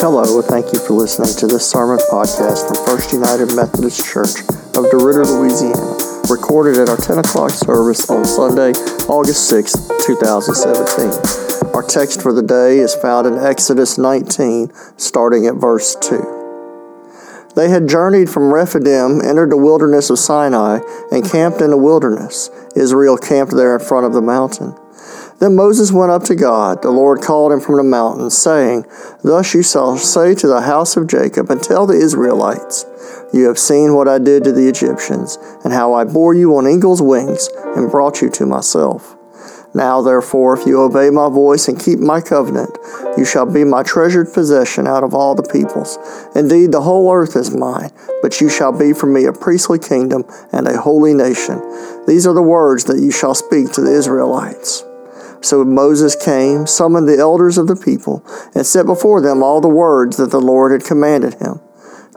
Hello, 0.00 0.38
and 0.38 0.48
thank 0.48 0.72
you 0.72 0.78
for 0.78 0.94
listening 0.94 1.28
to 1.36 1.46
this 1.46 1.70
sermon 1.70 1.98
podcast 2.10 2.66
from 2.66 2.86
First 2.86 3.12
United 3.12 3.54
Methodist 3.54 4.02
Church 4.02 4.40
of 4.72 4.88
DeRidder, 4.88 5.26
Louisiana, 5.28 5.76
recorded 6.32 6.80
at 6.80 6.88
our 6.88 6.96
10 6.96 7.18
o'clock 7.18 7.50
service 7.50 8.08
on 8.08 8.24
Sunday, 8.24 8.72
August 9.10 9.46
6, 9.50 9.74
2017. 10.06 11.74
Our 11.74 11.82
text 11.82 12.22
for 12.22 12.32
the 12.32 12.42
day 12.42 12.78
is 12.78 12.94
found 12.94 13.26
in 13.26 13.36
Exodus 13.36 13.98
19, 13.98 14.72
starting 14.96 15.46
at 15.46 15.56
verse 15.56 15.94
2. 15.96 17.50
They 17.54 17.68
had 17.68 17.86
journeyed 17.86 18.30
from 18.30 18.54
Rephidim, 18.54 19.20
entered 19.20 19.50
the 19.50 19.58
wilderness 19.58 20.08
of 20.08 20.18
Sinai, 20.18 20.80
and 21.12 21.30
camped 21.30 21.60
in 21.60 21.68
the 21.68 21.76
wilderness. 21.76 22.48
Israel 22.74 23.18
camped 23.18 23.54
there 23.54 23.76
in 23.76 23.84
front 23.84 24.06
of 24.06 24.14
the 24.14 24.22
mountain. 24.22 24.74
Then 25.40 25.56
Moses 25.56 25.90
went 25.90 26.12
up 26.12 26.24
to 26.24 26.34
God. 26.34 26.82
The 26.82 26.90
Lord 26.90 27.22
called 27.22 27.50
him 27.50 27.60
from 27.60 27.76
the 27.76 27.82
mountain, 27.82 28.28
saying, 28.28 28.84
Thus 29.24 29.54
you 29.54 29.62
shall 29.62 29.96
say 29.96 30.34
to 30.34 30.46
the 30.46 30.60
house 30.60 30.98
of 30.98 31.06
Jacob, 31.06 31.50
and 31.50 31.62
tell 31.62 31.86
the 31.86 31.94
Israelites, 31.94 32.84
You 33.32 33.48
have 33.48 33.58
seen 33.58 33.94
what 33.94 34.06
I 34.06 34.18
did 34.18 34.44
to 34.44 34.52
the 34.52 34.68
Egyptians, 34.68 35.38
and 35.64 35.72
how 35.72 35.94
I 35.94 36.04
bore 36.04 36.34
you 36.34 36.54
on 36.56 36.68
eagle's 36.68 37.00
wings, 37.00 37.48
and 37.74 37.90
brought 37.90 38.20
you 38.20 38.28
to 38.28 38.44
myself. 38.44 39.16
Now, 39.72 40.02
therefore, 40.02 40.58
if 40.58 40.66
you 40.66 40.82
obey 40.82 41.08
my 41.08 41.30
voice 41.30 41.68
and 41.68 41.80
keep 41.80 42.00
my 42.00 42.20
covenant, 42.20 42.76
you 43.16 43.24
shall 43.24 43.46
be 43.46 43.64
my 43.64 43.82
treasured 43.82 44.34
possession 44.34 44.86
out 44.86 45.04
of 45.04 45.14
all 45.14 45.34
the 45.34 45.44
peoples. 45.44 45.96
Indeed, 46.34 46.72
the 46.72 46.82
whole 46.82 47.10
earth 47.10 47.36
is 47.36 47.56
mine, 47.56 47.92
but 48.20 48.42
you 48.42 48.50
shall 48.50 48.76
be 48.76 48.92
for 48.92 49.06
me 49.06 49.24
a 49.24 49.32
priestly 49.32 49.78
kingdom 49.78 50.24
and 50.52 50.66
a 50.66 50.76
holy 50.76 51.14
nation. 51.14 51.62
These 52.06 52.26
are 52.26 52.34
the 52.34 52.42
words 52.42 52.84
that 52.84 52.98
you 52.98 53.12
shall 53.12 53.34
speak 53.34 53.72
to 53.72 53.80
the 53.80 53.92
Israelites. 53.92 54.84
So 55.42 55.64
Moses 55.64 56.14
came, 56.16 56.66
summoned 56.66 57.08
the 57.08 57.18
elders 57.18 57.56
of 57.56 57.66
the 57.66 57.76
people, 57.76 58.24
and 58.54 58.66
set 58.66 58.86
before 58.86 59.20
them 59.20 59.42
all 59.42 59.60
the 59.60 59.68
words 59.68 60.16
that 60.18 60.30
the 60.30 60.40
Lord 60.40 60.72
had 60.72 60.84
commanded 60.84 61.34
him. 61.34 61.60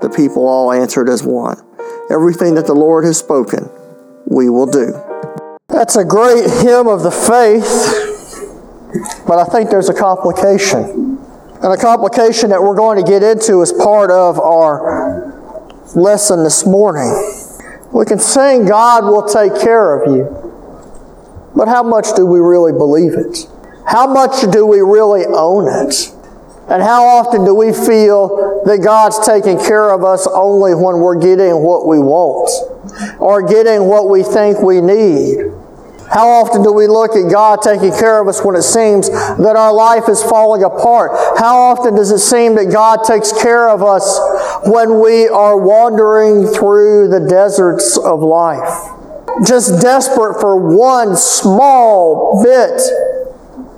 The 0.02 0.10
people 0.10 0.48
all 0.48 0.72
answered 0.72 1.08
as 1.08 1.24
one 1.24 1.58
Everything 2.10 2.56
that 2.56 2.68
the 2.68 2.74
Lord 2.74 3.06
has 3.06 3.18
spoken, 3.18 3.70
we 4.28 4.50
will 4.50 4.66
do. 4.66 4.94
That's 5.70 5.96
a 5.96 6.04
great 6.04 6.44
hymn 6.62 6.88
of 6.88 7.02
the 7.02 7.12
faith, 7.12 7.66
but 9.26 9.40
I 9.40 9.46
think 9.46 9.70
there's 9.70 9.90
a 9.90 9.94
complication. 9.94 11.18
And 11.64 11.72
a 11.72 11.78
complication 11.78 12.50
that 12.50 12.62
we're 12.62 12.76
going 12.76 13.04
to 13.04 13.10
get 13.10 13.24
into 13.24 13.62
as 13.62 13.72
part 13.72 14.12
of 14.12 14.38
our 14.38 15.32
lesson 15.96 16.44
this 16.44 16.66
morning. 16.66 17.10
We 17.94 18.06
can 18.06 18.20
sing, 18.20 18.66
God 18.66 19.06
will 19.06 19.24
take 19.24 19.62
care 19.62 19.96
of 19.96 20.14
you. 20.14 20.43
But 21.56 21.68
how 21.68 21.84
much 21.84 22.16
do 22.16 22.26
we 22.26 22.40
really 22.40 22.72
believe 22.72 23.14
it? 23.14 23.48
How 23.86 24.08
much 24.08 24.50
do 24.52 24.66
we 24.66 24.80
really 24.80 25.26
own 25.26 25.68
it? 25.68 26.14
And 26.70 26.82
how 26.82 27.06
often 27.06 27.44
do 27.44 27.54
we 27.54 27.74
feel 27.74 28.64
that 28.66 28.80
God's 28.80 29.20
taking 29.26 29.58
care 29.58 29.92
of 29.92 30.04
us 30.04 30.28
only 30.28 30.74
when 30.74 31.00
we're 31.00 31.20
getting 31.20 31.62
what 31.62 31.86
we 31.88 32.00
want 32.00 32.50
or 33.20 33.46
getting 33.46 33.86
what 33.88 34.10
we 34.10 34.24
think 34.24 34.62
we 34.62 34.80
need? 34.80 35.52
How 36.10 36.28
often 36.30 36.64
do 36.64 36.72
we 36.72 36.88
look 36.88 37.16
at 37.16 37.30
God 37.32 37.62
taking 37.62 37.92
care 37.92 38.22
of 38.22 38.28
us 38.28 38.44
when 38.44 38.56
it 38.56 38.62
seems 38.62 39.10
that 39.10 39.56
our 39.58 39.74
life 39.74 40.08
is 40.08 40.22
falling 40.22 40.64
apart? 40.64 41.12
How 41.38 41.58
often 41.58 41.96
does 41.96 42.12
it 42.12 42.20
seem 42.20 42.56
that 42.56 42.72
God 42.72 43.04
takes 43.04 43.34
care 43.42 43.68
of 43.68 43.82
us 43.84 44.20
when 44.66 45.02
we 45.02 45.28
are 45.28 45.58
wandering 45.58 46.48
through 46.48 47.10
the 47.10 47.20
deserts 47.20 47.98
of 47.98 48.22
life? 48.22 49.03
Just 49.46 49.82
desperate 49.82 50.40
for 50.40 50.76
one 50.76 51.16
small 51.16 52.44
bit 52.44 52.82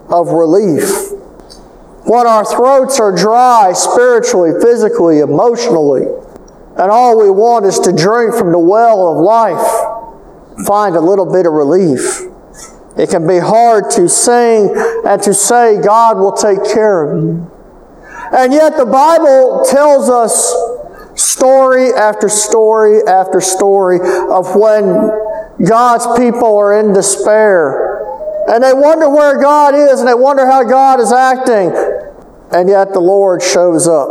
of 0.10 0.30
relief. 0.30 1.12
When 2.06 2.28
our 2.28 2.46
throats 2.46 3.00
are 3.00 3.16
dry 3.16 3.72
spiritually, 3.74 4.52
physically, 4.62 5.20
emotionally, 5.20 6.04
and 6.78 6.92
all 6.92 7.18
we 7.18 7.32
want 7.32 7.66
is 7.66 7.80
to 7.80 7.92
drink 7.92 8.36
from 8.36 8.52
the 8.52 8.60
well 8.60 9.08
of 9.08 9.18
life, 9.18 10.68
find 10.68 10.96
a 10.96 11.02
little 11.02 11.32
bit 11.32 11.46
of 11.46 11.54
relief. 11.54 12.22
It 12.98 13.10
can 13.10 13.28
be 13.28 13.40
hard 13.40 13.90
to 13.92 14.08
sing 14.08 14.74
and 15.06 15.22
to 15.24 15.34
say, 15.34 15.82
God 15.82 16.18
will 16.18 16.34
take 16.34 16.64
care 16.74 17.04
of 17.04 17.24
you. 17.24 17.52
And 18.34 18.54
yet 18.54 18.78
the 18.78 18.86
Bible 18.86 19.66
tells 19.70 20.10
us 20.10 20.54
story 21.16 21.94
after 21.94 22.30
story 22.30 23.02
after 23.08 23.40
story 23.42 24.00
of 24.02 24.56
when 24.56 24.86
God's 25.64 26.06
people 26.18 26.58
are 26.58 26.80
in 26.80 26.94
despair. 26.94 27.96
And 28.48 28.64
they 28.64 28.74
wonder 28.74 29.10
where 29.10 29.42
God 29.42 29.74
is 29.74 30.00
and 30.00 30.08
they 30.08 30.14
wonder 30.14 30.46
how 30.46 30.64
God 30.64 31.00
is 31.00 31.12
acting. 31.12 31.72
And 32.52 32.70
yet 32.70 32.94
the 32.94 33.00
Lord 33.00 33.42
shows 33.42 33.88
up 33.88 34.10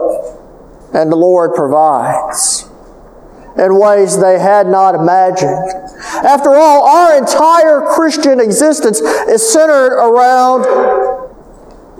and 0.93 1.11
the 1.11 1.17
Lord 1.17 1.55
provides 1.55 2.69
in 3.57 3.79
ways 3.79 4.19
they 4.19 4.39
had 4.39 4.67
not 4.67 4.95
imagined. 4.95 5.71
After 6.25 6.51
all, 6.55 6.87
our 6.87 7.17
entire 7.17 7.83
Christian 7.95 8.41
existence 8.41 9.01
is 9.01 9.49
centered 9.49 9.93
around 9.93 10.65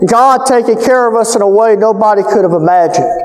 God 0.05 0.45
taking 0.45 0.81
care 0.81 1.07
of 1.07 1.15
us 1.15 1.35
in 1.35 1.41
a 1.41 1.47
way 1.47 1.77
nobody 1.77 2.23
could 2.23 2.43
have 2.43 2.51
imagined. 2.51 3.21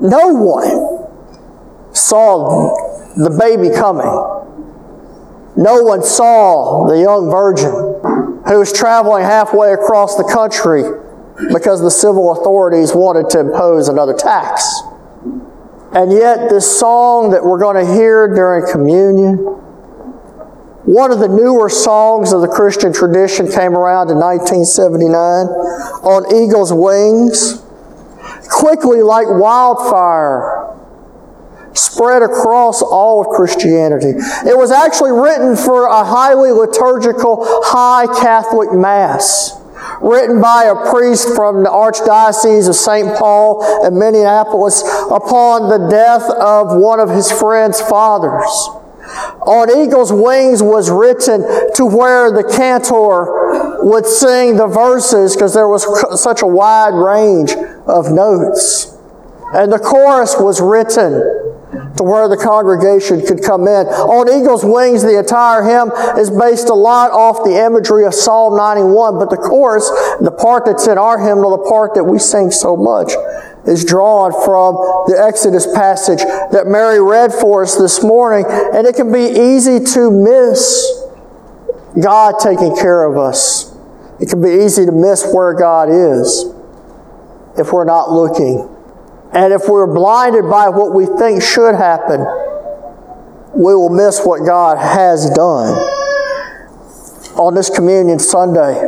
No 0.00 0.28
one 0.28 1.94
saw 1.94 2.74
the 3.16 3.30
baby 3.30 3.74
coming. 3.74 4.35
No 5.56 5.82
one 5.82 6.02
saw 6.02 6.86
the 6.86 7.00
young 7.00 7.30
virgin 7.30 7.70
who 8.46 8.58
was 8.58 8.72
traveling 8.72 9.24
halfway 9.24 9.72
across 9.72 10.16
the 10.16 10.24
country 10.24 10.82
because 11.52 11.80
the 11.80 11.90
civil 11.90 12.32
authorities 12.32 12.94
wanted 12.94 13.30
to 13.30 13.40
impose 13.40 13.88
another 13.88 14.14
tax. 14.14 14.82
And 15.92 16.12
yet, 16.12 16.50
this 16.50 16.78
song 16.78 17.30
that 17.30 17.42
we're 17.42 17.58
going 17.58 17.84
to 17.84 17.94
hear 17.94 18.28
during 18.28 18.70
communion, 18.70 19.36
one 20.84 21.10
of 21.10 21.20
the 21.20 21.28
newer 21.28 21.68
songs 21.68 22.32
of 22.32 22.42
the 22.42 22.48
Christian 22.48 22.92
tradition 22.92 23.50
came 23.50 23.74
around 23.74 24.10
in 24.10 24.18
1979 24.18 25.16
on 26.04 26.26
Eagle's 26.34 26.72
Wings. 26.72 27.62
Quickly, 28.50 29.02
like 29.02 29.26
wildfire, 29.28 30.65
spread 31.76 32.22
across 32.22 32.82
all 32.82 33.20
of 33.20 33.28
Christianity. 33.28 34.10
It 34.48 34.56
was 34.56 34.70
actually 34.70 35.12
written 35.12 35.56
for 35.56 35.86
a 35.86 36.04
highly 36.04 36.50
liturgical, 36.50 37.38
high 37.64 38.06
Catholic 38.20 38.72
Mass, 38.72 39.60
written 40.00 40.40
by 40.40 40.64
a 40.64 40.90
priest 40.90 41.34
from 41.34 41.62
the 41.62 41.70
Archdiocese 41.70 42.68
of 42.68 42.74
St. 42.74 43.16
Paul 43.18 43.86
in 43.86 43.98
Minneapolis 43.98 44.82
upon 45.10 45.68
the 45.68 45.88
death 45.88 46.28
of 46.30 46.76
one 46.80 47.00
of 47.00 47.10
his 47.10 47.30
friend's 47.30 47.80
fathers. 47.80 48.50
On 49.46 49.70
Eagle's 49.70 50.12
Wings 50.12 50.62
was 50.62 50.90
written 50.90 51.42
to 51.74 51.86
where 51.86 52.32
the 52.32 52.42
cantor 52.42 53.84
would 53.84 54.04
sing 54.04 54.56
the 54.56 54.66
verses 54.66 55.36
because 55.36 55.54
there 55.54 55.68
was 55.68 55.86
such 56.20 56.42
a 56.42 56.46
wide 56.46 56.94
range 56.94 57.52
of 57.86 58.10
notes. 58.10 58.96
And 59.54 59.72
the 59.72 59.78
chorus 59.78 60.34
was 60.38 60.60
written 60.60 61.22
to 61.96 62.02
where 62.02 62.28
the 62.28 62.36
congregation 62.36 63.24
could 63.24 63.42
come 63.42 63.62
in. 63.62 63.86
On 63.86 64.28
Eagle's 64.28 64.64
Wings, 64.64 65.02
the 65.02 65.18
entire 65.18 65.62
hymn 65.62 65.90
is 66.18 66.30
based 66.30 66.68
a 66.68 66.74
lot 66.74 67.10
off 67.10 67.44
the 67.44 67.64
imagery 67.64 68.04
of 68.04 68.14
Psalm 68.14 68.56
91, 68.56 69.18
but 69.18 69.30
the 69.30 69.36
chorus, 69.36 69.88
the 70.20 70.30
part 70.30 70.64
that's 70.66 70.86
in 70.86 70.98
our 70.98 71.18
hymnal, 71.18 71.56
the 71.56 71.68
part 71.68 71.94
that 71.94 72.04
we 72.04 72.18
sing 72.18 72.50
so 72.50 72.76
much, 72.76 73.12
is 73.66 73.84
drawn 73.84 74.32
from 74.44 74.76
the 75.08 75.16
Exodus 75.18 75.66
passage 75.74 76.20
that 76.52 76.66
Mary 76.66 77.00
read 77.00 77.32
for 77.32 77.62
us 77.62 77.76
this 77.76 78.02
morning, 78.02 78.44
and 78.48 78.86
it 78.86 78.94
can 78.94 79.12
be 79.12 79.26
easy 79.26 79.84
to 79.84 80.10
miss 80.10 81.02
God 82.00 82.36
taking 82.40 82.76
care 82.76 83.04
of 83.04 83.16
us. 83.16 83.74
It 84.20 84.28
can 84.28 84.40
be 84.40 84.64
easy 84.64 84.86
to 84.86 84.92
miss 84.92 85.26
where 85.32 85.52
God 85.52 85.88
is 85.90 86.52
if 87.58 87.72
we're 87.72 87.84
not 87.84 88.10
looking. 88.10 88.75
And 89.36 89.52
if 89.52 89.68
we're 89.68 89.86
blinded 89.86 90.48
by 90.48 90.70
what 90.70 90.94
we 90.94 91.04
think 91.04 91.42
should 91.42 91.74
happen, 91.74 92.20
we 93.52 93.74
will 93.74 93.90
miss 93.90 94.24
what 94.24 94.46
God 94.46 94.78
has 94.78 95.28
done 95.28 95.74
on 97.36 97.54
this 97.54 97.68
Communion 97.68 98.18
Sunday. 98.18 98.80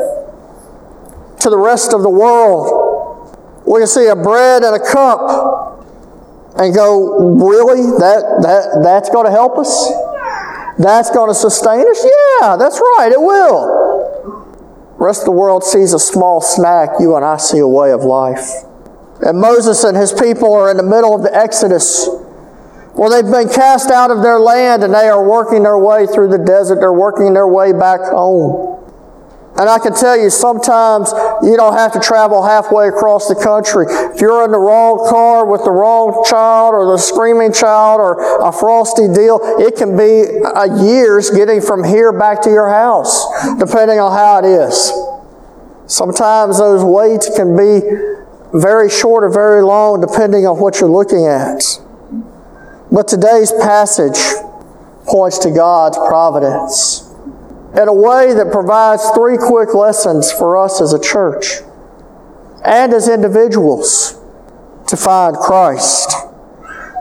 To 1.40 1.50
the 1.50 1.58
rest 1.58 1.92
of 1.92 2.00
the 2.00 2.08
world, 2.08 3.36
we 3.66 3.80
can 3.80 3.86
see 3.86 4.06
a 4.06 4.16
bread 4.16 4.62
and 4.62 4.74
a 4.74 4.82
cup 4.90 5.84
and 6.56 6.74
go, 6.74 7.36
really? 7.36 7.82
That, 7.98 8.40
that, 8.40 8.80
that's 8.82 9.10
going 9.10 9.26
to 9.26 9.30
help 9.30 9.58
us? 9.58 9.92
That's 10.78 11.10
going 11.10 11.28
to 11.28 11.34
sustain 11.34 11.84
us? 11.90 12.02
Yeah, 12.40 12.56
that's 12.56 12.80
right, 12.80 13.10
it 13.12 13.20
will. 13.20 14.94
The 14.96 15.04
rest 15.04 15.20
of 15.20 15.26
the 15.26 15.32
world 15.32 15.62
sees 15.62 15.92
a 15.92 15.98
small 15.98 16.40
snack, 16.40 16.92
you 17.00 17.16
and 17.16 17.24
I 17.24 17.36
see 17.36 17.58
a 17.58 17.68
way 17.68 17.92
of 17.92 18.00
life. 18.00 18.64
And 19.20 19.40
Moses 19.40 19.84
and 19.84 19.96
his 19.96 20.12
people 20.12 20.52
are 20.54 20.70
in 20.70 20.76
the 20.76 20.82
middle 20.82 21.14
of 21.14 21.22
the 21.22 21.34
Exodus 21.34 22.08
where 22.98 23.10
they've 23.10 23.30
been 23.30 23.48
cast 23.48 23.90
out 23.90 24.10
of 24.10 24.22
their 24.22 24.40
land 24.40 24.82
and 24.82 24.92
they 24.92 25.08
are 25.08 25.22
working 25.22 25.62
their 25.62 25.78
way 25.78 26.04
through 26.04 26.28
the 26.28 26.38
desert. 26.38 26.80
They're 26.80 26.92
working 26.92 27.32
their 27.32 27.46
way 27.46 27.72
back 27.72 28.00
home. 28.00 28.74
And 29.56 29.68
I 29.68 29.78
can 29.78 29.94
tell 29.94 30.16
you, 30.16 30.30
sometimes 30.30 31.12
you 31.42 31.56
don't 31.56 31.74
have 31.74 31.92
to 31.92 32.00
travel 32.00 32.44
halfway 32.44 32.88
across 32.88 33.28
the 33.28 33.34
country. 33.34 33.86
If 33.88 34.20
you're 34.20 34.44
in 34.44 34.50
the 34.50 34.58
wrong 34.58 34.98
car 35.08 35.46
with 35.46 35.64
the 35.64 35.70
wrong 35.70 36.24
child 36.28 36.74
or 36.74 36.90
the 36.90 36.98
screaming 36.98 37.52
child 37.52 38.00
or 38.00 38.18
a 38.42 38.52
frosty 38.52 39.06
deal, 39.06 39.38
it 39.58 39.76
can 39.76 39.96
be 39.96 40.22
a 40.54 40.82
years 40.82 41.30
getting 41.30 41.60
from 41.60 41.82
here 41.82 42.12
back 42.12 42.42
to 42.42 42.50
your 42.50 42.68
house, 42.68 43.26
depending 43.58 43.98
on 43.98 44.10
how 44.10 44.38
it 44.38 44.44
is. 44.44 44.92
Sometimes 45.86 46.58
those 46.58 46.84
waits 46.84 47.30
can 47.36 47.56
be 47.56 47.82
very 48.52 48.88
short 48.88 49.24
or 49.24 49.28
very 49.28 49.62
long, 49.62 50.00
depending 50.00 50.46
on 50.46 50.58
what 50.58 50.80
you're 50.80 50.90
looking 50.90 51.26
at. 51.26 51.62
But 52.90 53.08
today's 53.08 53.52
passage 53.52 54.18
points 55.06 55.38
to 55.38 55.50
God's 55.50 55.98
providence 55.98 57.04
in 57.76 57.86
a 57.86 57.92
way 57.92 58.32
that 58.32 58.50
provides 58.50 59.08
three 59.10 59.36
quick 59.36 59.74
lessons 59.74 60.32
for 60.32 60.56
us 60.56 60.80
as 60.80 60.92
a 60.92 61.00
church 61.00 61.60
and 62.64 62.92
as 62.92 63.08
individuals 63.08 64.18
to 64.86 64.96
find 64.96 65.36
Christ. 65.36 66.12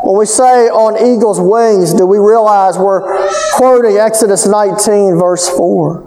When 0.03 0.19
we 0.19 0.25
say 0.25 0.67
on 0.67 0.95
eagle's 0.95 1.39
wings, 1.39 1.93
do 1.93 2.05
we 2.05 2.17
realize 2.17 2.77
we're 2.77 3.01
quoting 3.53 3.97
Exodus 3.97 4.45
19, 4.45 5.17
verse 5.17 5.49
4? 5.49 6.03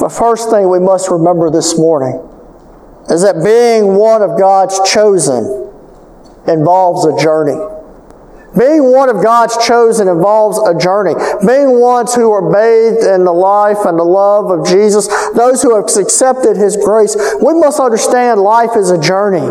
The 0.00 0.08
first 0.08 0.50
thing 0.50 0.68
we 0.68 0.78
must 0.78 1.10
remember 1.10 1.50
this 1.50 1.78
morning 1.78 2.29
is 3.10 3.22
that 3.22 3.42
being 3.42 3.96
one 3.96 4.22
of 4.22 4.38
God's 4.38 4.78
chosen 4.90 5.68
involves 6.46 7.04
a 7.04 7.22
journey. 7.22 7.58
Being 8.58 8.90
one 8.90 9.08
of 9.08 9.22
God's 9.22 9.56
chosen 9.64 10.08
involves 10.08 10.58
a 10.58 10.76
journey. 10.76 11.14
Being 11.46 11.78
ones 11.80 12.14
who 12.14 12.30
are 12.30 12.50
bathed 12.50 13.04
in 13.04 13.24
the 13.24 13.32
life 13.32 13.78
and 13.84 13.98
the 13.98 14.04
love 14.04 14.50
of 14.50 14.66
Jesus, 14.66 15.06
those 15.34 15.62
who 15.62 15.76
have 15.76 15.84
accepted 15.96 16.56
His 16.56 16.76
grace, 16.76 17.16
we 17.40 17.54
must 17.54 17.78
understand 17.78 18.40
life 18.40 18.76
is 18.76 18.90
a 18.90 19.00
journey. 19.00 19.48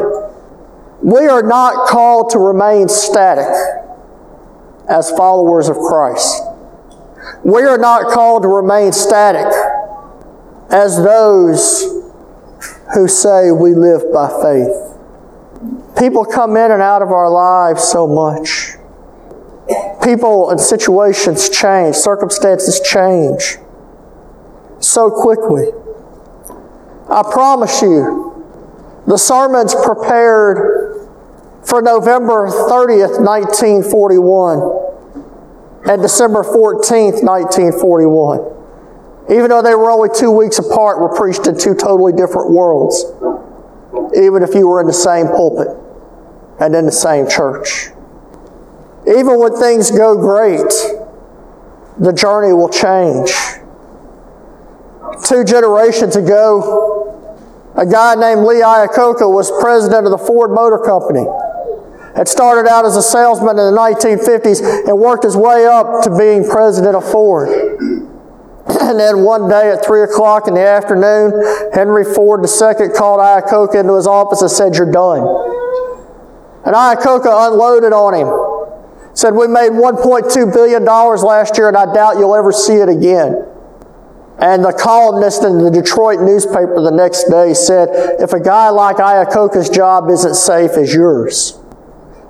We 1.01 1.27
are 1.27 1.43
not 1.43 1.87
called 1.87 2.31
to 2.31 2.39
remain 2.39 2.89
static 2.89 3.47
as 4.89 5.11
followers 5.11 5.69
of 5.69 5.77
Christ. 5.77 6.43
We 7.43 7.63
are 7.63 7.77
not 7.77 8.11
called 8.11 8.43
to 8.43 8.49
remain 8.49 8.91
static 8.91 9.47
as 10.69 10.97
those 11.01 11.98
who 12.93 13.07
say 13.07 13.51
we 13.51 13.73
live 13.73 14.11
by 14.13 14.27
faith. 14.41 14.75
People 15.99 16.25
come 16.25 16.55
in 16.57 16.71
and 16.71 16.81
out 16.81 17.01
of 17.01 17.11
our 17.11 17.29
lives 17.29 17.83
so 17.83 18.07
much 18.07 18.79
people 20.03 20.49
and 20.49 20.59
situations 20.59 21.49
change, 21.49 21.95
circumstances 21.95 22.81
change 22.81 23.57
so 24.79 25.09
quickly. 25.09 25.67
I 27.09 27.23
promise 27.31 27.81
you, 27.81 28.45
the 29.07 29.17
sermon's 29.17 29.75
prepared 29.75 31.07
for 31.63 31.81
November 31.81 32.47
30th, 32.47 33.19
1941 33.23 34.87
and 35.89 36.01
December 36.01 36.43
14th, 36.43 37.23
1941. 37.23 38.58
Even 39.29 39.49
though 39.49 39.61
they 39.61 39.75
were 39.75 39.91
only 39.91 40.09
two 40.13 40.31
weeks 40.31 40.57
apart, 40.57 40.99
were 40.99 41.15
preached 41.15 41.45
in 41.45 41.57
two 41.57 41.75
totally 41.75 42.13
different 42.13 42.49
worlds, 42.49 43.05
even 44.17 44.41
if 44.41 44.55
you 44.55 44.67
were 44.67 44.81
in 44.81 44.87
the 44.87 44.93
same 44.93 45.27
pulpit 45.27 45.67
and 46.59 46.75
in 46.75 46.85
the 46.85 46.91
same 46.91 47.29
church. 47.29 47.89
Even 49.07 49.39
when 49.39 49.55
things 49.55 49.91
go 49.91 50.15
great, 50.15 50.71
the 51.99 52.11
journey 52.11 52.53
will 52.53 52.69
change. 52.69 53.31
Two 55.25 55.43
generations 55.43 56.15
ago, 56.15 57.05
a 57.75 57.85
guy 57.85 58.15
named 58.15 58.47
Lee 58.47 58.61
Iacocca 58.61 59.31
was 59.31 59.51
president 59.61 60.05
of 60.05 60.11
the 60.11 60.17
Ford 60.17 60.51
Motor 60.51 60.79
Company. 60.79 61.25
Had 62.15 62.27
started 62.27 62.67
out 62.67 62.83
as 62.83 62.95
a 62.95 63.03
salesman 63.03 63.59
in 63.59 63.73
the 63.73 63.77
1950s 63.77 64.87
and 64.87 64.97
worked 64.97 65.23
his 65.23 65.37
way 65.37 65.67
up 65.67 66.03
to 66.03 66.17
being 66.17 66.49
president 66.49 66.95
of 66.95 67.09
Ford. 67.09 68.08
And 68.81 68.99
then 68.99 69.23
one 69.23 69.49
day 69.49 69.71
at 69.71 69.85
3 69.85 70.01
o'clock 70.03 70.47
in 70.47 70.53
the 70.53 70.65
afternoon, 70.65 71.33
Henry 71.73 72.03
Ford 72.03 72.41
II 72.41 72.89
called 72.89 73.19
Iacocca 73.19 73.81
into 73.81 73.95
his 73.95 74.07
office 74.07 74.41
and 74.41 74.49
said, 74.49 74.75
You're 74.75 74.91
done. 74.91 75.21
And 76.65 76.75
Iacocca 76.75 77.49
unloaded 77.49 77.93
on 77.93 78.13
him 78.13 78.49
said, 79.19 79.35
We 79.35 79.47
made 79.47 79.71
$1.2 79.71 80.53
billion 80.53 80.85
last 80.85 81.57
year, 81.57 81.67
and 81.67 81.77
I 81.77 81.93
doubt 81.93 82.17
you'll 82.17 82.35
ever 82.35 82.51
see 82.51 82.75
it 82.75 82.89
again. 82.89 83.45
And 84.39 84.63
the 84.63 84.71
columnist 84.71 85.43
in 85.43 85.57
the 85.57 85.69
Detroit 85.69 86.21
newspaper 86.21 86.81
the 86.81 86.91
next 86.91 87.25
day 87.25 87.53
said, 87.53 87.89
If 88.19 88.33
a 88.33 88.39
guy 88.39 88.69
like 88.69 88.97
Iacocca's 88.97 89.69
job 89.69 90.09
isn't 90.09 90.35
safe 90.35 90.71
as 90.71 90.93
yours. 90.93 91.59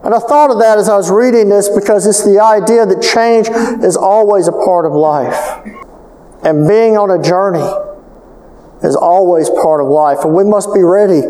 And 0.04 0.16
I 0.16 0.20
thought 0.20 0.50
of 0.50 0.60
that 0.60 0.78
as 0.78 0.88
I 0.90 0.96
was 0.96 1.12
reading 1.12 1.50
this 1.50 1.68
because 1.70 2.08
it's 2.08 2.24
the 2.24 2.42
idea 2.42 2.86
that 2.86 3.02
change 3.02 3.50
is 3.84 3.98
always 3.98 4.48
a 4.48 4.54
part 4.54 4.86
of 4.86 4.94
life. 4.94 5.36
And 6.44 6.68
being 6.68 6.98
on 6.98 7.12
a 7.12 7.22
journey 7.22 7.68
is 8.82 8.96
always 8.96 9.50
part 9.50 9.82
of 9.82 9.88
life. 9.88 10.20
And 10.24 10.34
we 10.34 10.44
must 10.44 10.74
be 10.74 10.82
ready 10.82 11.22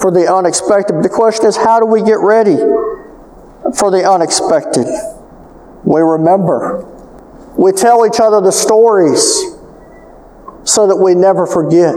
for 0.00 0.10
the 0.10 0.32
unexpected. 0.32 1.02
The 1.02 1.08
question 1.08 1.46
is, 1.46 1.56
how 1.56 1.78
do 1.80 1.86
we 1.86 2.02
get 2.02 2.18
ready? 2.18 2.56
for 3.74 3.90
the 3.90 4.08
unexpected. 4.08 4.86
We 5.84 6.00
remember. 6.00 6.84
We 7.56 7.72
tell 7.72 8.06
each 8.06 8.20
other 8.20 8.40
the 8.40 8.52
stories 8.52 9.44
so 10.64 10.86
that 10.86 10.96
we 10.96 11.14
never 11.14 11.46
forget. 11.46 11.96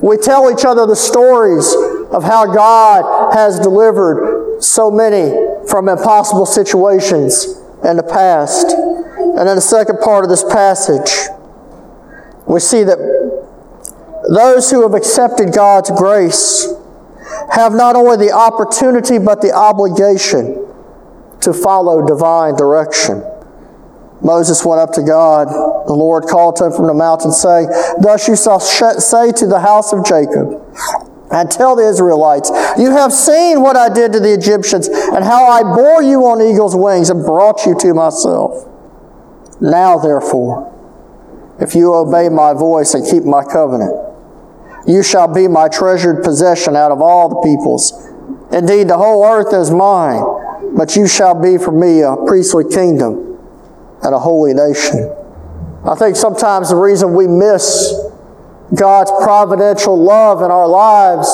We 0.00 0.16
tell 0.16 0.50
each 0.50 0.64
other 0.64 0.86
the 0.86 0.96
stories 0.96 1.74
of 2.10 2.24
how 2.24 2.52
God 2.52 3.34
has 3.34 3.58
delivered 3.60 4.62
so 4.62 4.90
many 4.90 5.34
from 5.68 5.88
impossible 5.88 6.46
situations 6.46 7.60
in 7.84 7.96
the 7.96 8.02
past. 8.02 8.74
And 9.36 9.48
in 9.48 9.56
the 9.56 9.60
second 9.60 9.98
part 10.00 10.24
of 10.24 10.30
this 10.30 10.44
passage, 10.44 11.28
we 12.46 12.60
see 12.60 12.84
that 12.84 12.98
those 14.28 14.70
who 14.70 14.82
have 14.82 14.94
accepted 14.94 15.52
God's 15.52 15.90
grace 15.90 16.72
have 17.52 17.72
not 17.72 17.96
only 17.96 18.16
the 18.16 18.32
opportunity 18.32 19.18
but 19.18 19.42
the 19.42 19.52
obligation 19.52 20.66
to 21.40 21.52
follow 21.52 22.06
divine 22.06 22.56
direction. 22.56 23.22
Moses 24.22 24.64
went 24.64 24.80
up 24.80 24.92
to 24.92 25.02
God. 25.02 25.48
The 25.86 25.92
Lord 25.92 26.24
called 26.24 26.56
to 26.56 26.66
him 26.66 26.72
from 26.72 26.86
the 26.86 26.94
mountain, 26.94 27.32
saying, 27.32 27.68
Thus 28.00 28.26
you 28.26 28.36
shall 28.36 28.60
say 28.60 29.32
to 29.32 29.46
the 29.46 29.60
house 29.60 29.92
of 29.92 30.06
Jacob, 30.06 30.62
and 31.30 31.50
tell 31.50 31.76
the 31.76 31.86
Israelites, 31.86 32.50
You 32.78 32.92
have 32.92 33.12
seen 33.12 33.60
what 33.60 33.76
I 33.76 33.92
did 33.92 34.12
to 34.12 34.20
the 34.20 34.32
Egyptians, 34.32 34.88
and 34.88 35.22
how 35.24 35.46
I 35.46 35.62
bore 35.62 36.02
you 36.02 36.24
on 36.26 36.40
eagle's 36.40 36.74
wings 36.74 37.10
and 37.10 37.24
brought 37.24 37.66
you 37.66 37.76
to 37.80 37.92
myself. 37.92 38.66
Now, 39.64 39.96
therefore, 39.96 40.70
if 41.58 41.74
you 41.74 41.94
obey 41.94 42.28
my 42.28 42.52
voice 42.52 42.92
and 42.92 43.02
keep 43.02 43.24
my 43.24 43.42
covenant, 43.42 43.98
you 44.86 45.02
shall 45.02 45.26
be 45.26 45.48
my 45.48 45.68
treasured 45.68 46.22
possession 46.22 46.76
out 46.76 46.92
of 46.92 47.00
all 47.00 47.30
the 47.30 47.40
peoples. 47.40 47.92
Indeed, 48.52 48.88
the 48.88 48.98
whole 48.98 49.24
earth 49.24 49.54
is 49.54 49.70
mine, 49.70 50.22
but 50.76 50.96
you 50.96 51.08
shall 51.08 51.34
be 51.34 51.56
for 51.56 51.72
me 51.72 52.02
a 52.02 52.14
priestly 52.26 52.64
kingdom 52.68 53.38
and 54.02 54.14
a 54.14 54.18
holy 54.18 54.52
nation. 54.52 55.10
I 55.86 55.94
think 55.94 56.16
sometimes 56.16 56.68
the 56.68 56.76
reason 56.76 57.14
we 57.14 57.26
miss 57.26 57.94
God's 58.74 59.10
providential 59.22 59.96
love 59.96 60.42
in 60.42 60.50
our 60.50 60.68
lives 60.68 61.30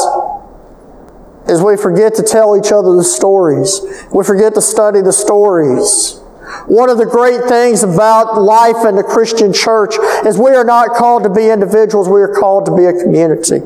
is 1.49 1.60
we 1.60 1.76
forget 1.76 2.14
to 2.14 2.22
tell 2.22 2.56
each 2.56 2.70
other 2.70 2.94
the 2.94 3.02
stories. 3.02 3.80
We 4.14 4.22
forget 4.22 4.54
to 4.54 4.62
study 4.62 5.00
the 5.00 5.12
stories. 5.12 6.20
One 6.66 6.90
of 6.90 6.99
the 6.99 7.07
great 7.07 7.45
things 7.49 7.83
about 7.83 8.40
life 8.40 8.85
in 8.87 8.97
the 8.97 9.02
Christian 9.02 9.52
church 9.52 9.97
is 10.26 10.38
we 10.38 10.50
are 10.50 10.64
not 10.64 10.95
called 10.97 11.25
to 11.25 11.30
be 11.30 11.49
individuals, 11.49 12.09
we 12.09 12.21
are 12.21 12.35
called 12.35 12.66
to 12.66 12.76
be 12.76 12.85
a 12.85 12.92
community. 12.92 13.61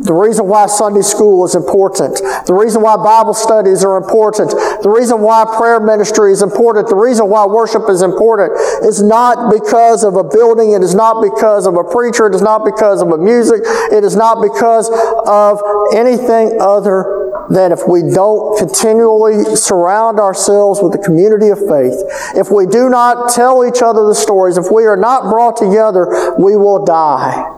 The 0.00 0.14
reason 0.14 0.46
why 0.46 0.66
Sunday 0.66 1.02
school 1.02 1.44
is 1.44 1.56
important. 1.56 2.22
The 2.46 2.54
reason 2.54 2.82
why 2.82 2.96
Bible 2.96 3.34
studies 3.34 3.82
are 3.82 3.96
important. 3.96 4.50
The 4.50 4.88
reason 4.88 5.20
why 5.20 5.44
prayer 5.58 5.80
ministry 5.80 6.30
is 6.30 6.40
important. 6.40 6.88
The 6.88 6.94
reason 6.94 7.28
why 7.28 7.46
worship 7.46 7.90
is 7.90 8.02
important 8.02 8.52
is 8.86 9.02
not 9.02 9.50
because 9.52 10.04
of 10.04 10.14
a 10.14 10.22
building. 10.22 10.72
It 10.72 10.82
is 10.82 10.94
not 10.94 11.20
because 11.20 11.66
of 11.66 11.74
a 11.74 11.82
preacher. 11.82 12.28
It 12.28 12.34
is 12.34 12.42
not 12.42 12.64
because 12.64 13.02
of 13.02 13.10
a 13.10 13.18
music. 13.18 13.62
It 13.90 14.04
is 14.04 14.14
not 14.14 14.40
because 14.40 14.88
of 15.26 15.58
anything 15.92 16.58
other 16.60 17.17
that 17.50 17.72
if 17.72 17.88
we 17.88 18.02
don't 18.02 18.58
continually 18.58 19.56
surround 19.56 20.20
ourselves 20.20 20.80
with 20.82 20.92
the 20.92 20.98
community 20.98 21.48
of 21.48 21.58
faith, 21.58 21.96
if 22.36 22.50
we 22.50 22.66
do 22.66 22.88
not 22.88 23.30
tell 23.32 23.66
each 23.66 23.80
other 23.82 24.06
the 24.06 24.14
stories, 24.14 24.58
if 24.58 24.66
we 24.70 24.84
are 24.84 24.96
not 24.96 25.30
brought 25.30 25.56
together, 25.56 26.34
we 26.38 26.56
will 26.56 26.84
die 26.84 27.54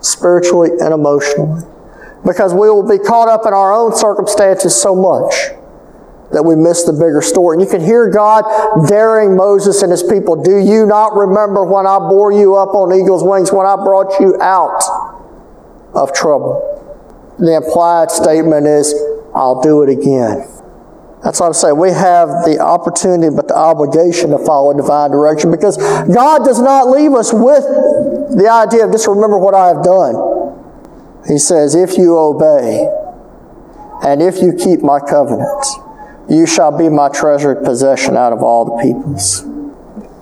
spiritually 0.00 0.70
and 0.80 0.94
emotionally. 0.94 1.62
Because 2.24 2.54
we 2.54 2.70
will 2.70 2.88
be 2.88 2.98
caught 2.98 3.28
up 3.28 3.46
in 3.46 3.52
our 3.52 3.72
own 3.72 3.94
circumstances 3.94 4.74
so 4.74 4.94
much 4.94 5.34
that 6.32 6.42
we 6.42 6.56
miss 6.56 6.84
the 6.84 6.92
bigger 6.92 7.20
story. 7.20 7.56
And 7.56 7.64
you 7.64 7.70
can 7.70 7.84
hear 7.84 8.08
God 8.08 8.44
daring 8.88 9.36
Moses 9.36 9.82
and 9.82 9.90
his 9.90 10.02
people, 10.02 10.42
Do 10.42 10.56
you 10.56 10.86
not 10.86 11.14
remember 11.14 11.64
when 11.64 11.86
I 11.86 11.98
bore 11.98 12.32
you 12.32 12.54
up 12.54 12.74
on 12.74 12.92
eagle's 12.98 13.22
wings, 13.22 13.52
when 13.52 13.66
I 13.66 13.76
brought 13.76 14.18
you 14.20 14.40
out 14.40 14.82
of 15.94 16.14
trouble? 16.14 16.71
The 17.38 17.56
implied 17.56 18.10
statement 18.10 18.66
is, 18.66 18.94
I'll 19.34 19.60
do 19.62 19.82
it 19.82 19.88
again. 19.88 20.48
That's 21.22 21.38
what 21.38 21.46
I'm 21.46 21.52
saying. 21.52 21.78
We 21.78 21.90
have 21.90 22.28
the 22.44 22.58
opportunity, 22.60 23.34
but 23.34 23.46
the 23.48 23.56
obligation 23.56 24.30
to 24.30 24.38
follow 24.38 24.74
divine 24.74 25.12
direction 25.12 25.50
because 25.50 25.76
God 25.76 26.44
does 26.44 26.60
not 26.60 26.88
leave 26.88 27.12
us 27.14 27.32
with 27.32 27.62
the 28.36 28.48
idea 28.50 28.84
of 28.84 28.92
just 28.92 29.06
remember 29.06 29.38
what 29.38 29.54
I 29.54 29.68
have 29.68 29.84
done. 29.84 30.16
He 31.26 31.38
says, 31.38 31.76
if 31.76 31.96
you 31.96 32.18
obey 32.18 32.90
and 34.02 34.20
if 34.20 34.42
you 34.42 34.52
keep 34.52 34.82
my 34.82 34.98
covenant, 34.98 35.64
you 36.28 36.46
shall 36.46 36.76
be 36.76 36.88
my 36.88 37.08
treasured 37.08 37.64
possession 37.64 38.16
out 38.16 38.32
of 38.32 38.42
all 38.42 38.64
the 38.64 38.82
peoples. 38.82 39.42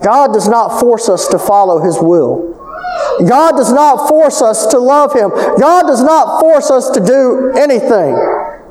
God 0.03 0.33
does 0.33 0.47
not 0.47 0.79
force 0.79 1.09
us 1.09 1.27
to 1.29 1.39
follow 1.39 1.79
His 1.79 1.97
will. 1.99 2.50
God 3.27 3.53
does 3.53 3.71
not 3.71 4.07
force 4.07 4.41
us 4.41 4.67
to 4.67 4.79
love 4.79 5.13
Him. 5.13 5.29
God 5.59 5.83
does 5.83 6.03
not 6.03 6.39
force 6.39 6.71
us 6.71 6.89
to 6.91 6.99
do 6.99 7.51
anything. 7.57 8.15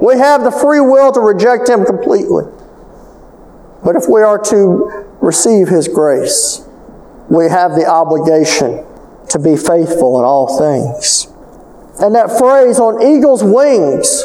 We 0.00 0.16
have 0.18 0.44
the 0.44 0.50
free 0.50 0.80
will 0.80 1.12
to 1.12 1.20
reject 1.20 1.68
Him 1.68 1.84
completely. 1.84 2.44
But 3.84 3.96
if 3.96 4.04
we 4.08 4.22
are 4.22 4.38
to 4.44 5.06
receive 5.20 5.68
His 5.68 5.88
grace, 5.88 6.66
we 7.28 7.48
have 7.48 7.72
the 7.72 7.86
obligation 7.86 8.84
to 9.28 9.38
be 9.38 9.56
faithful 9.56 10.18
in 10.18 10.24
all 10.24 10.58
things. 10.58 11.28
And 12.00 12.14
that 12.14 12.38
phrase, 12.38 12.78
on 12.78 13.02
eagle's 13.02 13.44
wings, 13.44 14.24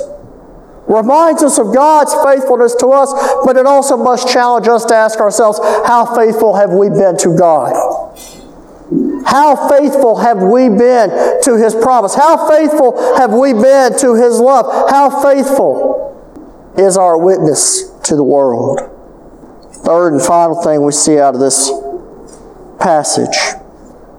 reminds 0.87 1.43
us 1.43 1.57
of 1.59 1.73
God's 1.73 2.13
faithfulness 2.23 2.75
to 2.75 2.87
us, 2.87 3.11
but 3.45 3.57
it 3.57 3.65
also 3.65 3.97
must 3.97 4.29
challenge 4.29 4.67
us 4.67 4.85
to 4.85 4.95
ask 4.95 5.19
ourselves, 5.19 5.59
how 5.59 6.15
faithful 6.15 6.55
have 6.55 6.71
we 6.71 6.89
been 6.89 7.17
to 7.17 7.35
God? 7.37 7.73
How 9.25 9.69
faithful 9.69 10.17
have 10.17 10.41
we 10.41 10.69
been 10.69 11.41
to 11.43 11.57
His 11.57 11.73
promise? 11.75 12.15
How 12.15 12.47
faithful 12.47 13.17
have 13.17 13.33
we 13.33 13.53
been 13.53 13.97
to 13.99 14.15
His 14.15 14.39
love? 14.39 14.89
How 14.89 15.21
faithful 15.21 16.73
is 16.77 16.95
our 16.95 17.17
witness 17.17 17.89
to 18.03 18.15
the 18.15 18.23
world? 18.23 18.79
Third 19.83 20.13
and 20.13 20.21
final 20.21 20.61
thing 20.61 20.83
we 20.83 20.91
see 20.91 21.19
out 21.19 21.33
of 21.33 21.41
this 21.41 21.71
passage, 22.79 23.37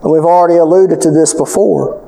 and 0.03 0.13
we've 0.13 0.25
already 0.25 0.59
alluded 0.59 1.01
to 1.03 1.11
this 1.11 1.35
before, 1.35 2.03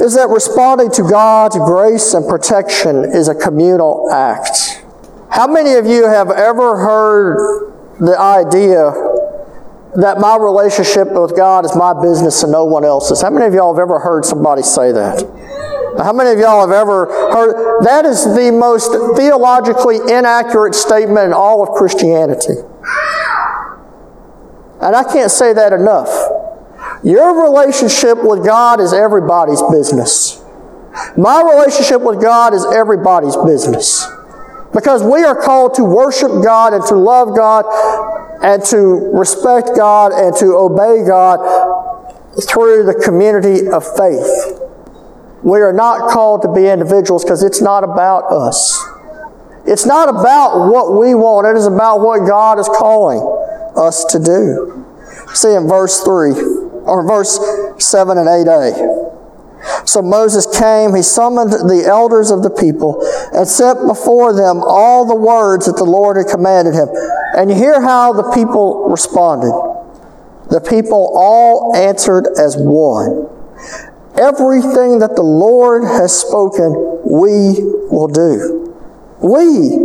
is 0.00 0.14
that 0.14 0.28
responding 0.30 0.90
to 0.92 1.02
God's 1.02 1.56
grace 1.58 2.14
and 2.14 2.26
protection 2.28 3.04
is 3.04 3.28
a 3.28 3.34
communal 3.34 4.08
act. 4.10 4.84
How 5.30 5.46
many 5.46 5.74
of 5.74 5.86
you 5.86 6.06
have 6.06 6.30
ever 6.30 6.76
heard 6.78 7.72
the 7.98 8.18
idea 8.18 9.09
that 9.96 10.18
my 10.18 10.36
relationship 10.36 11.08
with 11.10 11.36
God 11.36 11.64
is 11.64 11.74
my 11.74 11.92
business 12.00 12.42
and 12.42 12.52
no 12.52 12.64
one 12.64 12.84
else's. 12.84 13.22
How 13.22 13.30
many 13.30 13.46
of 13.46 13.54
y'all 13.54 13.74
have 13.74 13.80
ever 13.80 13.98
heard 13.98 14.24
somebody 14.24 14.62
say 14.62 14.92
that? 14.92 15.22
How 15.98 16.12
many 16.12 16.30
of 16.30 16.38
y'all 16.38 16.60
have 16.60 16.70
ever 16.70 17.06
heard? 17.06 17.84
That 17.84 18.04
is 18.04 18.24
the 18.24 18.50
most 18.52 18.92
theologically 19.16 19.96
inaccurate 19.96 20.74
statement 20.74 21.26
in 21.26 21.32
all 21.32 21.62
of 21.62 21.70
Christianity. 21.70 22.54
And 24.80 24.96
I 24.96 25.04
can't 25.04 25.30
say 25.30 25.52
that 25.52 25.72
enough. 25.72 26.08
Your 27.02 27.42
relationship 27.42 28.22
with 28.22 28.44
God 28.44 28.80
is 28.80 28.92
everybody's 28.92 29.62
business. 29.70 30.42
My 31.16 31.42
relationship 31.42 32.00
with 32.00 32.20
God 32.20 32.54
is 32.54 32.64
everybody's 32.66 33.36
business. 33.36 34.06
Because 34.72 35.02
we 35.02 35.24
are 35.24 35.34
called 35.34 35.74
to 35.74 35.84
worship 35.84 36.30
God 36.44 36.72
and 36.72 36.84
to 36.86 36.94
love 36.94 37.36
God 37.36 37.64
and 38.42 38.62
to 38.66 38.76
respect 39.12 39.70
God 39.76 40.12
and 40.12 40.34
to 40.36 40.46
obey 40.56 41.04
God 41.06 41.38
through 42.48 42.84
the 42.84 42.94
community 42.94 43.68
of 43.68 43.84
faith. 43.96 44.62
We 45.42 45.60
are 45.60 45.72
not 45.72 46.10
called 46.10 46.42
to 46.42 46.52
be 46.52 46.68
individuals 46.68 47.24
because 47.24 47.42
it's 47.42 47.60
not 47.60 47.82
about 47.82 48.30
us. 48.30 48.78
It's 49.66 49.86
not 49.86 50.08
about 50.08 50.70
what 50.70 50.98
we 50.98 51.14
want, 51.14 51.46
it 51.46 51.56
is 51.56 51.66
about 51.66 52.00
what 52.00 52.26
God 52.26 52.58
is 52.58 52.68
calling 52.68 53.20
us 53.76 54.04
to 54.06 54.18
do. 54.18 54.86
See 55.34 55.52
in 55.52 55.68
verse 55.68 56.00
3, 56.00 56.32
or 56.84 57.06
verse 57.06 57.38
7 57.78 58.18
and 58.18 58.26
8a. 58.26 59.88
So 59.88 60.02
Moses 60.02 60.46
came, 60.58 60.94
he 60.94 61.02
summoned 61.02 61.52
the 61.52 61.84
elders 61.86 62.30
of 62.30 62.42
the 62.42 62.50
people, 62.50 63.00
and 63.40 63.48
set 63.48 63.86
before 63.86 64.34
them 64.34 64.60
all 64.62 65.06
the 65.06 65.14
words 65.14 65.64
that 65.64 65.78
the 65.78 65.84
Lord 65.84 66.18
had 66.18 66.26
commanded 66.26 66.74
him. 66.74 66.88
And 67.34 67.48
you 67.48 67.56
hear 67.56 67.80
how 67.80 68.12
the 68.12 68.30
people 68.34 68.86
responded. 68.90 69.48
The 70.50 70.60
people 70.60 71.10
all 71.14 71.74
answered 71.74 72.26
as 72.38 72.58
one. 72.58 73.30
Everything 74.20 74.98
that 74.98 75.16
the 75.16 75.22
Lord 75.22 75.84
has 75.84 76.14
spoken, 76.14 77.00
we 77.02 77.64
will 77.88 78.08
do. 78.08 78.76
We 79.22 79.78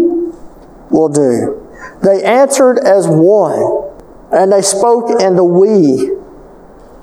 will 0.89 1.07
do. 1.07 1.65
They 2.03 2.23
answered 2.25 2.79
as 2.79 3.07
one, 3.07 3.93
and 4.33 4.51
they 4.51 4.63
spoke 4.63 5.21
in 5.21 5.37
the 5.37 5.45
we, 5.45 6.11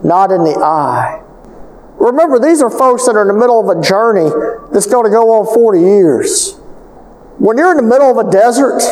not 0.05 0.31
in 0.31 0.45
the 0.45 0.61
I. 0.63 1.22
Remember, 2.03 2.41
these 2.41 2.61
are 2.61 2.69
folks 2.69 3.07
that 3.07 3.15
are 3.15 3.23
in 3.23 3.29
the 3.29 3.39
middle 3.39 3.61
of 3.61 3.79
a 3.79 3.81
journey 3.81 4.29
that's 4.73 4.87
going 4.87 5.05
to 5.05 5.11
go 5.11 5.31
on 5.39 5.55
40 5.55 5.79
years. 5.79 6.55
When 7.39 7.57
you're 7.57 7.71
in 7.71 7.77
the 7.77 7.89
middle 7.89 8.11
of 8.11 8.27
a 8.27 8.29
desert, 8.29 8.83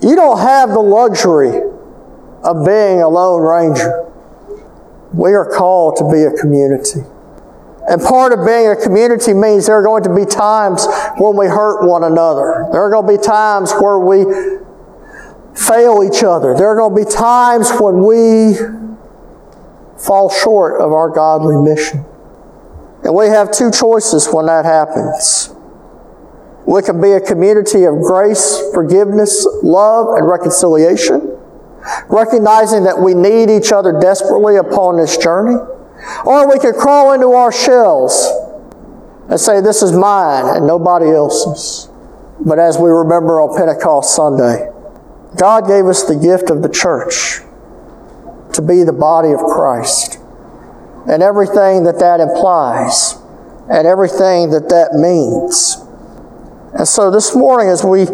you 0.00 0.14
don't 0.14 0.38
have 0.38 0.68
the 0.68 0.78
luxury 0.78 1.50
of 1.50 2.64
being 2.64 3.02
a 3.02 3.08
lone 3.08 3.42
ranger. 3.42 4.08
We 5.12 5.34
are 5.34 5.50
called 5.50 5.96
to 5.96 6.08
be 6.12 6.22
a 6.22 6.30
community. 6.30 7.00
And 7.90 8.00
part 8.00 8.32
of 8.32 8.46
being 8.46 8.70
a 8.70 8.76
community 8.76 9.34
means 9.34 9.66
there 9.66 9.74
are 9.74 9.82
going 9.82 10.04
to 10.04 10.14
be 10.14 10.24
times 10.24 10.86
when 11.16 11.36
we 11.36 11.46
hurt 11.46 11.88
one 11.88 12.04
another. 12.04 12.68
There 12.70 12.80
are 12.80 12.90
going 12.90 13.16
to 13.16 13.20
be 13.20 13.26
times 13.26 13.72
where 13.80 13.98
we 13.98 14.22
fail 15.58 16.06
each 16.06 16.22
other. 16.22 16.54
There 16.54 16.68
are 16.68 16.76
going 16.76 16.94
to 16.94 17.04
be 17.04 17.10
times 17.10 17.72
when 17.80 17.98
we 18.06 18.54
fall 19.98 20.30
short 20.30 20.80
of 20.80 20.92
our 20.92 21.10
godly 21.10 21.56
mission. 21.56 22.04
And 23.04 23.14
we 23.14 23.26
have 23.26 23.52
two 23.52 23.70
choices 23.70 24.28
when 24.32 24.46
that 24.46 24.64
happens. 24.64 25.54
We 26.66 26.82
can 26.82 27.00
be 27.00 27.12
a 27.12 27.20
community 27.20 27.84
of 27.84 28.02
grace, 28.02 28.60
forgiveness, 28.74 29.46
love, 29.62 30.18
and 30.18 30.28
reconciliation, 30.28 31.38
recognizing 32.08 32.84
that 32.84 32.98
we 32.98 33.14
need 33.14 33.50
each 33.50 33.72
other 33.72 33.98
desperately 33.98 34.56
upon 34.56 34.98
this 34.98 35.16
journey. 35.16 35.56
Or 36.24 36.48
we 36.48 36.58
can 36.58 36.74
crawl 36.74 37.12
into 37.12 37.28
our 37.28 37.50
shells 37.50 38.28
and 39.30 39.40
say, 39.40 39.60
This 39.60 39.82
is 39.82 39.92
mine 39.92 40.56
and 40.56 40.66
nobody 40.66 41.10
else's. 41.10 41.88
But 42.40 42.58
as 42.58 42.78
we 42.78 42.90
remember 42.90 43.40
on 43.40 43.56
Pentecost 43.56 44.14
Sunday, 44.14 44.70
God 45.36 45.66
gave 45.66 45.86
us 45.86 46.04
the 46.04 46.16
gift 46.16 46.50
of 46.50 46.62
the 46.62 46.68
church 46.68 47.40
to 48.52 48.62
be 48.62 48.82
the 48.82 48.92
body 48.92 49.32
of 49.32 49.40
Christ 49.40 50.18
and 51.06 51.22
everything 51.22 51.84
that 51.84 51.98
that 51.98 52.20
implies 52.20 53.14
and 53.70 53.86
everything 53.86 54.50
that 54.50 54.68
that 54.70 54.94
means. 54.94 55.76
And 56.74 56.86
so 56.86 57.10
this 57.10 57.34
morning, 57.34 57.68
as 57.68 57.84
we 57.84 58.06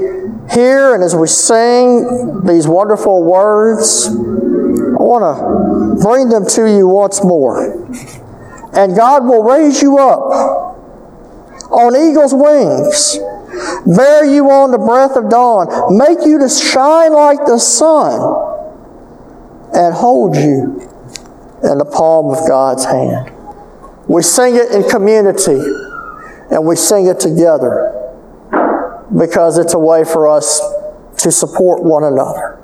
hear 0.52 0.94
and 0.94 1.02
as 1.02 1.14
we 1.14 1.26
sing 1.26 2.42
these 2.44 2.66
wonderful 2.66 3.22
words, 3.24 4.08
I 4.08 5.02
want 5.02 5.22
to 5.22 6.04
bring 6.04 6.28
them 6.28 6.46
to 6.46 6.70
you 6.70 6.86
once 6.88 7.22
more. 7.22 7.74
And 8.76 8.96
God 8.96 9.24
will 9.24 9.42
raise 9.42 9.80
you 9.82 9.98
up 9.98 10.74
on 11.70 11.96
eagle's 11.96 12.34
wings, 12.34 13.18
bear 13.96 14.24
you 14.24 14.50
on 14.50 14.70
the 14.70 14.78
breath 14.78 15.16
of 15.16 15.30
dawn, 15.30 15.96
make 15.96 16.24
you 16.26 16.38
to 16.38 16.48
shine 16.48 17.12
like 17.12 17.38
the 17.46 17.58
sun, 17.58 18.20
and 19.72 19.94
hold 19.94 20.36
you 20.36 20.93
in 21.64 21.78
the 21.78 21.84
palm 21.84 22.30
of 22.30 22.46
God's 22.46 22.84
hand. 22.84 23.32
We 24.06 24.22
sing 24.22 24.56
it 24.56 24.70
in 24.70 24.88
community 24.88 25.60
and 26.50 26.66
we 26.66 26.76
sing 26.76 27.06
it 27.06 27.20
together 27.20 27.90
because 29.16 29.58
it's 29.58 29.74
a 29.74 29.78
way 29.78 30.04
for 30.04 30.28
us 30.28 30.60
to 31.18 31.30
support 31.32 31.82
one 31.82 32.04
another. 32.04 32.60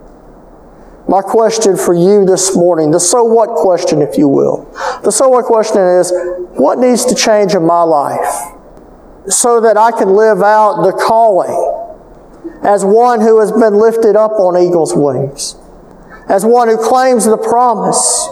My 1.08 1.22
question 1.22 1.76
for 1.76 1.94
you 1.94 2.24
this 2.24 2.54
morning, 2.54 2.90
the 2.90 3.00
so 3.00 3.24
what 3.24 3.50
question, 3.50 4.02
if 4.02 4.18
you 4.18 4.28
will, 4.28 4.70
the 5.02 5.10
so 5.10 5.28
what 5.28 5.46
question 5.46 5.80
is 5.80 6.12
what 6.54 6.78
needs 6.78 7.04
to 7.06 7.14
change 7.14 7.54
in 7.54 7.64
my 7.64 7.82
life 7.82 8.54
so 9.26 9.60
that 9.60 9.76
I 9.76 9.92
can 9.92 10.10
live 10.10 10.42
out 10.42 10.82
the 10.82 10.92
calling 10.92 11.76
as 12.62 12.84
one 12.84 13.20
who 13.20 13.40
has 13.40 13.50
been 13.50 13.74
lifted 13.74 14.14
up 14.14 14.32
on 14.32 14.56
eagle's 14.62 14.94
wings, 14.94 15.56
as 16.28 16.44
one 16.44 16.68
who 16.68 16.76
claims 16.76 17.24
the 17.24 17.38
promise 17.38 18.28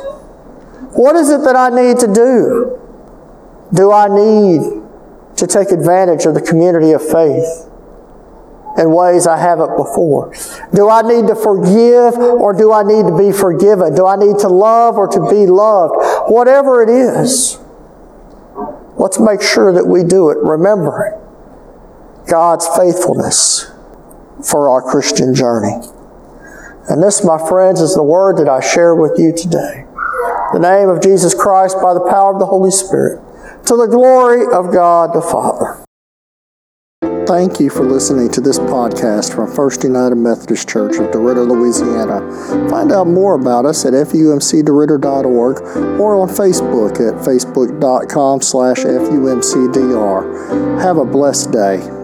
what 0.99 1.15
is 1.15 1.31
it 1.31 1.43
that 1.43 1.55
I 1.55 1.71
need 1.71 2.01
to 2.01 2.13
do? 2.13 2.77
Do 3.73 3.93
I 3.93 4.09
need 4.09 4.83
to 5.37 5.47
take 5.47 5.71
advantage 5.71 6.27
of 6.27 6.35
the 6.35 6.43
community 6.43 6.91
of 6.91 7.01
faith 7.01 7.71
in 8.77 8.91
ways 8.91 9.29
I 9.29 9.39
haven't 9.39 9.77
before? 9.77 10.35
Do 10.75 10.91
I 10.91 11.03
need 11.03 11.29
to 11.29 11.37
forgive 11.37 12.19
or 12.19 12.53
do 12.53 12.73
I 12.73 12.83
need 12.83 13.07
to 13.07 13.17
be 13.17 13.31
forgiven? 13.31 13.95
Do 13.95 14.07
I 14.07 14.17
need 14.17 14.41
to 14.41 14.49
love 14.49 14.97
or 14.97 15.07
to 15.07 15.21
be 15.31 15.47
loved? 15.47 15.95
Whatever 16.33 16.83
it 16.83 16.91
is, 16.91 17.61
let's 18.97 19.21
make 19.21 19.41
sure 19.41 19.73
that 19.73 19.87
we 19.87 20.03
do 20.03 20.31
it 20.31 20.39
remembering 20.39 21.15
God's 22.27 22.67
faithfulness 22.77 23.71
for 24.43 24.69
our 24.69 24.83
Christian 24.83 25.33
journey. 25.33 25.79
And 26.91 27.01
this, 27.01 27.23
my 27.23 27.39
friends, 27.39 27.81
is 27.81 27.95
the 27.95 28.03
word 28.03 28.39
that 28.39 28.49
I 28.49 28.59
share 28.59 28.97
with 28.97 29.17
you 29.17 29.33
today. 29.33 29.88
The 30.53 30.59
name 30.59 30.89
of 30.89 31.03
Jesus 31.03 31.35
Christ 31.35 31.77
by 31.83 31.93
the 31.93 32.07
power 32.09 32.33
of 32.33 32.41
the 32.41 32.47
Holy 32.47 32.71
Spirit, 32.71 33.21
to 33.67 33.77
the 33.77 33.87
glory 33.87 34.45
of 34.47 34.73
God 34.73 35.13
the 35.13 35.21
Father. 35.21 35.85
Thank 37.29 37.61
you 37.61 37.69
for 37.69 37.85
listening 37.85 38.31
to 38.31 38.41
this 38.41 38.59
podcast 38.59 39.35
from 39.35 39.55
First 39.55 39.85
United 39.85 40.17
Methodist 40.17 40.67
Church 40.67 40.97
of 40.97 41.11
DeRidder, 41.11 41.47
Louisiana. 41.47 42.23
Find 42.71 42.91
out 42.91 43.07
more 43.07 43.35
about 43.35 43.67
us 43.67 43.85
at 43.85 43.93
fumcderidder.org 43.93 45.61
or 46.01 46.17
on 46.17 46.29
Facebook 46.29 46.93
at 46.93 47.23
facebook.com 47.23 48.41
slash 48.41 48.79
fumcdr. 48.79 50.23
Have 50.81 50.97
a 50.97 51.05
blessed 51.05 51.53
day. 51.53 51.98